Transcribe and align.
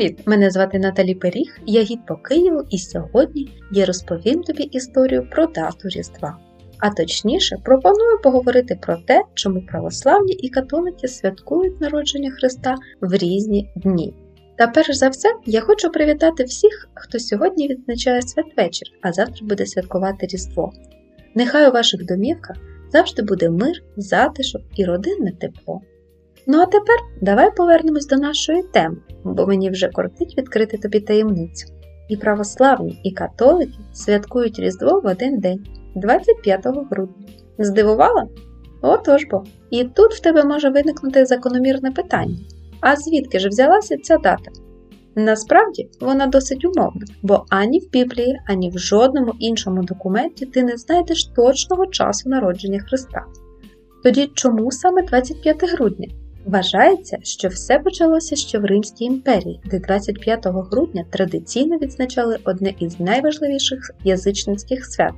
Привіт! 0.00 0.18
Мене 0.26 0.50
звати 0.50 0.78
Наталі 0.78 1.14
Періг, 1.14 1.58
я 1.66 1.82
гід 1.82 2.06
по 2.06 2.16
Києву, 2.16 2.62
і 2.70 2.78
сьогодні 2.78 3.48
я 3.72 3.86
розповім 3.86 4.42
тобі 4.42 4.62
історію 4.62 5.28
про 5.30 5.46
дату 5.46 5.88
Різдва. 5.88 6.38
А 6.78 6.90
точніше, 6.90 7.56
пропоную 7.64 8.18
поговорити 8.22 8.78
про 8.82 8.96
те, 8.96 9.22
чому 9.34 9.62
православні 9.66 10.32
і 10.32 10.48
католики 10.48 11.08
святкують 11.08 11.80
народження 11.80 12.30
Христа 12.30 12.74
в 13.00 13.16
різні 13.16 13.70
дні. 13.76 14.14
Та 14.58 14.66
перш 14.66 14.96
за 14.96 15.08
все, 15.08 15.28
я 15.46 15.60
хочу 15.60 15.90
привітати 15.90 16.44
всіх, 16.44 16.88
хто 16.94 17.18
сьогодні 17.18 17.68
відзначає 17.68 18.22
святвечір, 18.22 18.88
а 19.02 19.12
завтра 19.12 19.46
буде 19.46 19.66
святкувати 19.66 20.26
Різдво. 20.26 20.72
Нехай 21.34 21.68
у 21.68 21.72
ваших 21.72 22.06
домівках 22.06 22.56
завжди 22.92 23.22
буде 23.22 23.50
мир, 23.50 23.82
затишок 23.96 24.62
і 24.76 24.84
родинне 24.84 25.32
тепло. 25.40 25.80
Ну 26.46 26.60
а 26.60 26.66
тепер 26.66 26.96
давай 27.20 27.54
повернемось 27.56 28.06
до 28.06 28.16
нашої 28.16 28.62
теми, 28.62 28.96
бо 29.24 29.46
мені 29.46 29.70
вже 29.70 29.88
кортить 29.88 30.38
відкрити 30.38 30.78
тобі 30.78 31.00
таємницю. 31.00 31.66
І 32.08 32.16
православні, 32.16 33.00
і 33.04 33.10
католики 33.10 33.78
святкують 33.92 34.58
Різдво 34.58 35.00
в 35.00 35.06
один 35.06 35.38
день, 35.38 35.66
25 35.94 36.66
грудня. 36.90 37.26
Здивувала? 37.58 38.28
Отож 38.82 39.26
бо. 39.30 39.44
І 39.70 39.84
тут 39.84 40.14
в 40.14 40.20
тебе 40.20 40.44
може 40.44 40.70
виникнути 40.70 41.26
закономірне 41.26 41.90
питання: 41.90 42.36
а 42.80 42.96
звідки 42.96 43.38
ж 43.38 43.48
взялася 43.48 43.96
ця 43.96 44.16
дата? 44.16 44.50
Насправді 45.14 45.88
вона 46.00 46.26
досить 46.26 46.64
умовна, 46.64 47.06
бо 47.22 47.44
ані 47.48 47.78
в 47.78 47.90
Біблії, 47.90 48.38
ані 48.48 48.70
в 48.70 48.78
жодному 48.78 49.32
іншому 49.38 49.82
документі 49.82 50.46
ти 50.46 50.62
не 50.62 50.76
знайдеш 50.76 51.24
точного 51.24 51.86
часу 51.86 52.28
народження 52.28 52.80
Христа. 52.80 53.24
Тоді 54.02 54.30
чому 54.34 54.70
саме 54.70 55.02
25 55.02 55.72
грудня? 55.72 56.08
Вважається, 56.46 57.18
що 57.22 57.48
все 57.48 57.78
почалося 57.78 58.36
ще 58.36 58.58
в 58.58 58.64
Римській 58.64 59.04
імперії, 59.04 59.60
де 59.64 59.78
25 59.78 60.46
грудня 60.46 61.04
традиційно 61.10 61.78
відзначали 61.78 62.38
одне 62.44 62.74
із 62.78 63.00
найважливіших 63.00 63.90
язичницьких 64.04 64.86
свят 64.86 65.14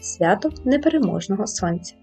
свято 0.00 0.50
непереможного 0.64 1.46
сонця. 1.46 1.94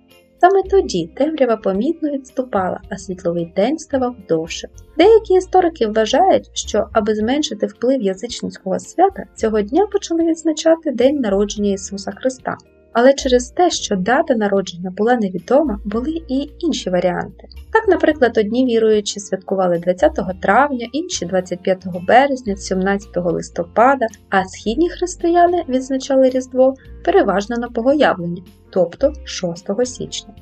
Саме 0.42 0.64
тоді 0.64 1.08
темрява 1.16 1.56
помітно 1.58 2.10
відступала, 2.12 2.82
а 2.90 2.98
світловий 2.98 3.54
день 3.56 3.78
ставав 3.78 4.16
довше. 4.30 4.68
Деякі 4.98 5.34
історики 5.34 5.88
вважають, 5.88 6.50
що, 6.54 6.88
аби 6.94 7.16
зменшити 7.16 7.66
вплив 7.66 8.02
язичницького 8.02 8.80
свята, 8.80 9.24
цього 9.36 9.62
дня 9.62 9.88
почали 9.92 10.24
відзначати 10.24 10.92
День 10.92 11.20
народження 11.20 11.72
Ісуса 11.72 12.12
Христа. 12.12 12.58
Але 12.94 13.14
через 13.14 13.50
те, 13.50 13.70
що 13.70 13.96
дата 13.96 14.36
народження 14.36 14.92
була 14.98 15.16
невідома, 15.16 15.80
були 15.86 16.22
і 16.28 16.50
інші 16.60 16.90
варіанти. 16.90 17.48
Так, 17.74 17.88
наприклад, 17.88 18.38
одні 18.38 18.66
віруючі 18.66 19.20
святкували 19.20 19.80
20 19.80 20.20
травня, 20.42 20.88
інші 20.92 21.26
25 21.26 21.86
березня, 22.08 22.56
17 22.56 23.08
листопада, 23.16 24.06
а 24.30 24.46
східні 24.46 24.90
християни 24.90 25.64
відзначали 25.70 26.30
Різдво 26.30 26.74
переважно 27.06 27.58
на 27.58 27.68
Богоявлення, 27.68 28.42
тобто 28.70 29.14
6 29.26 29.86
січня. 29.86 30.34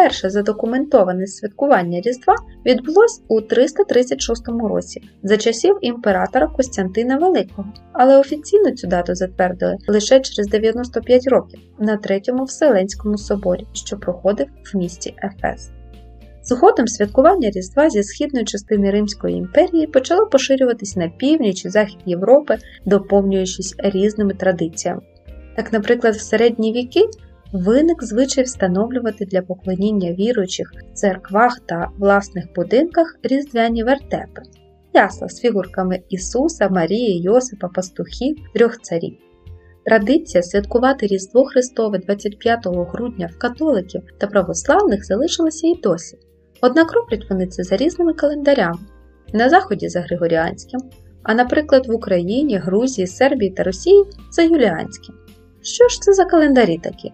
Перше 0.00 0.30
задокументоване 0.30 1.26
святкування 1.26 2.00
Різдва 2.00 2.34
відбулось 2.66 3.22
у 3.28 3.40
336 3.40 4.48
році 4.48 5.02
за 5.22 5.36
часів 5.36 5.78
імператора 5.80 6.46
Костянтина 6.46 7.16
Великого, 7.16 7.72
але 7.92 8.18
офіційно 8.18 8.70
цю 8.70 8.86
дату 8.86 9.14
затвердили 9.14 9.76
лише 9.88 10.20
через 10.20 10.48
95 10.48 11.28
років 11.28 11.60
на 11.78 11.96
Третьому 11.96 12.44
Вселенському 12.44 13.18
соборі, 13.18 13.66
що 13.72 13.96
проходив 13.96 14.46
в 14.72 14.76
місті 14.76 15.14
Ефес. 15.22 15.70
Згодом 16.42 16.88
святкування 16.88 17.50
Різдва 17.50 17.90
зі 17.90 18.02
східної 18.02 18.44
частини 18.44 18.90
Римської 18.90 19.36
імперії 19.36 19.86
почало 19.86 20.26
поширюватись 20.26 20.96
на 20.96 21.08
північ 21.08 21.64
і 21.64 21.68
захід 21.68 21.98
Європи, 22.06 22.58
доповнюючись 22.86 23.74
різними 23.78 24.34
традиціями. 24.34 25.00
Так, 25.56 25.72
наприклад, 25.72 26.14
в 26.14 26.20
середні 26.20 26.72
віки 26.72 27.06
виник 27.52 28.04
звичай 28.04 28.44
встановлювати 28.44 29.24
для 29.24 29.42
поклоніння 29.42 30.12
віруючих 30.12 30.72
в 30.72 30.92
церквах 30.92 31.60
та 31.66 31.90
власних 31.98 32.44
будинках 32.56 33.16
різдвяні 33.22 33.84
вертепи, 33.84 34.42
ясла 34.94 35.28
з 35.28 35.40
фігурками 35.40 36.00
Ісуса, 36.08 36.68
Марії, 36.68 37.22
Йосипа, 37.22 37.68
пастухів, 37.68 38.36
трьох 38.54 38.80
царів. 38.80 39.16
Традиція 39.84 40.42
святкувати 40.42 41.06
Різдво 41.06 41.44
Христове 41.44 41.98
25 41.98 42.66
грудня 42.66 43.30
в 43.32 43.38
католиків 43.38 44.02
та 44.18 44.26
православних 44.26 45.06
залишилася 45.06 45.66
і 45.66 45.74
досі, 45.74 46.18
однак 46.62 46.92
роблять 46.92 47.30
вони 47.30 47.46
це 47.46 47.62
за 47.62 47.76
різними 47.76 48.12
календарями, 48.12 48.78
на 49.32 49.48
Заході 49.48 49.88
за 49.88 50.00
Григоріанським, 50.00 50.80
а 51.22 51.34
наприклад 51.34 51.86
в 51.86 51.94
Україні, 51.94 52.58
Грузії, 52.58 53.06
Сербії 53.06 53.50
та 53.50 53.62
Росії 53.62 54.04
за 54.30 54.42
Юліанським. 54.42 55.14
Що 55.62 55.88
ж 55.88 56.00
це 56.00 56.12
за 56.12 56.24
календарі 56.24 56.78
такі? 56.78 57.12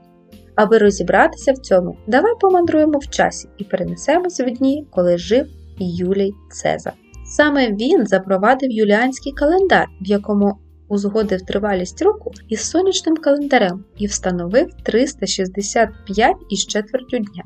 Аби 0.57 0.79
розібратися 0.79 1.53
в 1.53 1.59
цьому, 1.59 1.97
давай 2.07 2.33
помандруємо 2.41 2.99
в 2.99 3.09
часі 3.09 3.49
і 3.59 3.65
перенесемося 3.65 4.45
в 4.45 4.51
дні, 4.51 4.87
коли 4.91 5.19
жив 5.19 5.47
Юлій 5.79 6.33
Цезар. 6.51 6.95
Саме 7.27 7.73
він 7.73 8.07
запровадив 8.07 8.71
юліанський 8.71 9.33
календар, 9.33 9.87
в 10.01 10.07
якому 10.07 10.59
узгодив 10.89 11.43
тривалість 11.43 12.03
року 12.03 12.33
із 12.49 12.61
сонячним 12.61 13.17
календарем 13.17 13.85
і 13.99 14.07
встановив 14.07 14.67
365 14.83 16.37
із 16.51 16.67
четвертю 16.67 17.19
дня. 17.19 17.45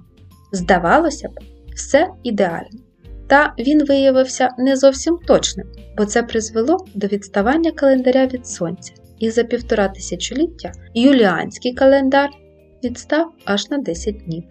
Здавалося 0.52 1.28
б, 1.28 1.32
все 1.74 2.08
ідеально. 2.22 2.80
Та 3.26 3.54
він 3.58 3.84
виявився 3.84 4.48
не 4.58 4.76
зовсім 4.76 5.18
точним, 5.26 5.66
бо 5.96 6.04
це 6.04 6.22
призвело 6.22 6.76
до 6.94 7.06
відставання 7.06 7.70
календаря 7.70 8.26
від 8.26 8.46
сонця. 8.46 8.92
І 9.18 9.30
за 9.30 9.44
півтора 9.44 9.88
тисячоліття 9.88 10.72
юліанський 10.94 11.74
календар 11.74 12.30
відстав 12.84 13.32
аж 13.44 13.70
на 13.70 13.78
10 13.78 14.18
днів. 14.24 14.44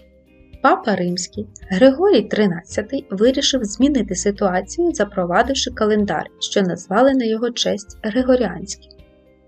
Папа 0.64 0.96
Римський 0.96 1.48
Григорій 1.70 2.30
XIII 2.32 3.04
вирішив 3.10 3.64
змінити 3.64 4.16
ситуацію, 4.16 4.92
запровадивши 4.92 5.72
календар, 5.72 6.26
що 6.40 6.62
назвали 6.62 7.14
на 7.14 7.26
його 7.26 7.50
честь 7.50 7.98
Григоріанський. 8.04 8.90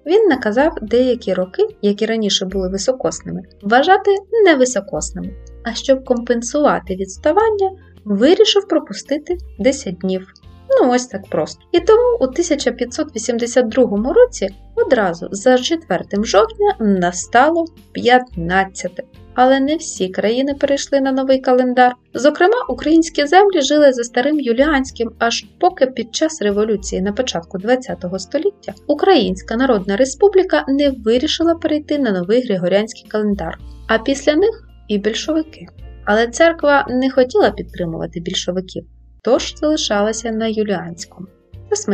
Він 0.06 0.28
наказав 0.28 0.78
деякі 0.82 1.34
роки, 1.34 1.68
які 1.82 2.06
раніше 2.06 2.46
були 2.46 2.70
високосними, 2.70 3.42
вважати 3.62 4.12
невисокосними, 4.46 5.30
а 5.64 5.74
щоб 5.74 6.06
компенсувати 6.06 6.96
відставання, 6.96 7.72
вирішив 8.06 8.68
пропустити 8.68 9.38
10 9.60 9.98
днів. 9.98 10.28
Ну 10.70 10.92
ось 10.92 11.08
так 11.08 11.30
просто. 11.30 11.62
І 11.72 11.80
тому 11.80 12.18
у 12.20 12.24
1582 12.24 14.14
році 14.14 14.50
одразу 14.86 15.28
за 15.32 15.58
4 15.58 16.04
жовтня 16.24 16.76
настало 16.80 17.66
15. 17.92 18.92
Але 19.34 19.60
не 19.60 19.76
всі 19.76 20.10
країни 20.10 20.54
перейшли 20.54 21.02
на 21.02 21.12
новий 21.12 21.40
календар. 21.40 21.96
Зокрема, 22.14 22.66
українські 22.70 23.26
землі 23.26 23.62
жили 23.62 23.94
за 23.94 24.04
старим 24.04 24.40
юліанським, 24.40 25.12
аж 25.20 25.46
поки 25.60 25.86
під 25.86 26.16
час 26.16 26.42
революції 26.42 27.02
на 27.02 27.14
початку 27.14 27.58
ХХ 27.58 28.20
століття 28.20 28.74
Українська 28.88 29.56
Народна 29.56 29.98
Республіка 29.98 30.66
не 30.68 30.90
вирішила 30.90 31.56
перейти 31.56 32.00
на 32.00 32.12
новий 32.12 32.46
григоріанський 32.46 33.06
календар, 33.10 33.58
а 33.88 33.98
після 33.98 34.36
них 34.36 34.68
і 34.88 34.98
більшовики. 34.98 35.68
Але 36.06 36.28
церква 36.28 36.88
не 36.90 37.10
хотіла 37.10 37.52
підтримувати 37.52 38.20
більшовиків 38.20 38.86
тож 39.22 39.54
залишалася 39.56 40.32
на 40.32 40.48
юліанському. 40.48 41.28
Хтось 41.72 41.88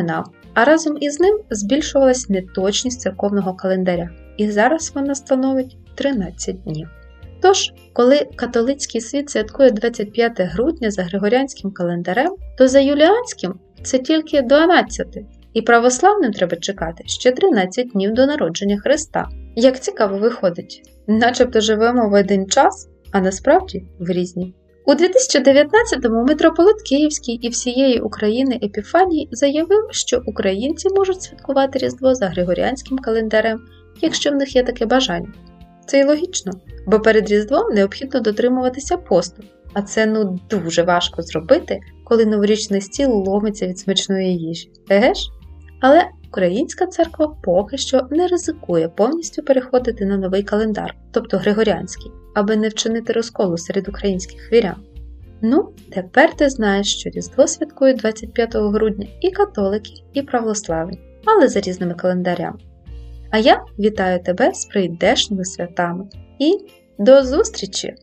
а 0.54 0.66
разом 0.66 0.98
із 1.00 1.20
ним 1.20 1.40
збільшувалась 1.50 2.30
неточність 2.30 3.02
церковного 3.02 3.54
календаря, 3.54 4.10
і 4.38 4.52
зараз 4.52 4.92
вона 4.96 5.16
становить 5.16 5.78
13 5.96 6.64
днів. 6.64 6.90
Тож, 7.42 7.74
коли 7.94 8.28
католицький 8.36 9.02
світ 9.02 9.30
святкує 9.30 9.72
25 9.72 10.42
грудня 10.42 10.92
за 10.92 11.04
григоріанським 11.04 11.72
календарем, 11.72 12.36
то 12.58 12.68
за 12.68 12.80
юліанським 12.80 13.60
це 13.84 14.00
тільки 14.00 14.42
12, 14.42 15.08
і 15.54 15.62
православним 15.62 16.32
треба 16.32 16.58
чекати 16.58 17.04
ще 17.08 17.32
13 17.32 17.90
днів 17.90 18.14
до 18.14 18.26
народження 18.26 18.78
Христа. 18.78 19.30
Як 19.56 19.80
цікаво 19.80 20.18
виходить, 20.18 20.82
начебто 21.08 21.62
живемо 21.62 22.10
в 22.10 22.14
один 22.14 22.48
час, 22.48 22.90
а 23.12 23.20
насправді 23.20 23.84
в 24.00 24.10
різні. 24.10 24.54
У 24.88 24.92
2019-му 24.92 26.24
митрополит 26.24 26.82
Київський 26.82 27.36
і 27.36 27.50
всієї 27.50 28.00
України 28.00 28.60
Епіфаній 28.64 29.30
заявив, 29.32 29.88
що 29.92 30.22
українці 30.26 30.90
можуть 30.90 31.22
святкувати 31.22 31.80
Різдво 31.80 32.16
за 32.16 32.28
Григоріанським 32.28 32.98
календарем, 32.98 33.60
якщо 34.02 34.32
в 34.32 34.36
них 34.36 34.56
є 34.56 34.64
таке 34.64 34.86
бажання. 34.86 35.34
Це 35.88 36.00
й 36.00 36.04
логічно, 36.04 36.52
бо 36.86 37.00
перед 37.00 37.32
Різдвом 37.32 37.74
необхідно 37.74 38.20
дотримуватися 38.20 38.98
посту, 38.98 39.44
а 39.74 39.82
це 39.82 40.06
ну 40.06 40.40
дуже 40.50 40.84
важко 40.84 41.22
зробити, 41.22 41.80
коли 42.04 42.26
новорічний 42.26 42.82
стіл 42.82 43.10
ломиться 43.12 43.68
від 43.68 43.80
смачної 43.80 44.38
їжі. 44.38 44.72
Еге 44.90 45.14
ж? 45.14 45.22
Але 45.82 46.04
Українська 46.28 46.86
церква 46.86 47.36
поки 47.44 47.78
що 47.78 48.08
не 48.12 48.28
ризикує 48.28 48.90
повністю 48.90 49.44
переходити 49.44 50.06
на 50.06 50.18
новий 50.18 50.44
календар, 50.44 50.96
тобто 51.12 51.38
Григоріанський, 51.38 52.12
аби 52.36 52.56
не 52.56 52.70
вчинити 52.70 53.14
розколу 53.14 53.58
серед 53.58 53.90
українських 53.90 54.54
вірян. 54.54 54.76
Ну, 55.42 55.70
тепер 55.92 56.36
ти 56.36 56.50
знаєш, 56.50 56.98
що 57.00 57.10
Різдво 57.10 57.48
святкують 57.48 57.98
25 57.98 58.56
грудня 58.56 59.08
і 59.22 59.32
католики, 59.32 59.92
і 60.14 60.22
православні, 60.22 61.00
але 61.26 61.48
за 61.48 61.60
різними 61.60 61.94
календарями. 61.94 62.60
А 63.32 63.38
я 63.38 63.66
вітаю 63.80 64.24
тебе 64.24 64.54
з 64.54 64.66
прийдешніми 64.66 65.46
святами 65.46 66.10
і 66.40 66.58
до 67.00 67.24
зустрічі! 67.24 67.96